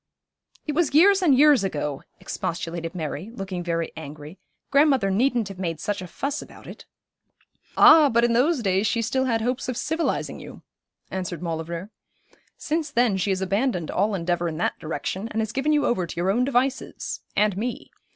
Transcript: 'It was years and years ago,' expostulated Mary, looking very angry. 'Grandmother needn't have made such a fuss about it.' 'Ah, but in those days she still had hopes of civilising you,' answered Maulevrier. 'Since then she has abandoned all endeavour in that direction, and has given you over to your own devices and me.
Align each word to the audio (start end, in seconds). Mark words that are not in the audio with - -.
'It 0.65 0.71
was 0.73 0.95
years 0.95 1.21
and 1.21 1.37
years 1.37 1.63
ago,' 1.63 2.01
expostulated 2.19 2.95
Mary, 2.95 3.29
looking 3.29 3.63
very 3.63 3.91
angry. 3.95 4.39
'Grandmother 4.71 5.11
needn't 5.11 5.47
have 5.47 5.59
made 5.59 5.79
such 5.79 6.01
a 6.01 6.07
fuss 6.07 6.41
about 6.41 6.65
it.' 6.65 6.87
'Ah, 7.77 8.09
but 8.09 8.23
in 8.23 8.33
those 8.33 8.63
days 8.63 8.87
she 8.87 8.99
still 9.03 9.25
had 9.25 9.41
hopes 9.41 9.69
of 9.69 9.77
civilising 9.77 10.39
you,' 10.39 10.63
answered 11.11 11.43
Maulevrier. 11.43 11.91
'Since 12.57 12.89
then 12.89 13.15
she 13.15 13.29
has 13.29 13.41
abandoned 13.43 13.91
all 13.91 14.15
endeavour 14.15 14.47
in 14.47 14.57
that 14.57 14.79
direction, 14.79 15.27
and 15.29 15.39
has 15.39 15.51
given 15.51 15.71
you 15.71 15.85
over 15.85 16.07
to 16.07 16.15
your 16.15 16.31
own 16.31 16.45
devices 16.45 17.21
and 17.35 17.55
me. 17.55 17.91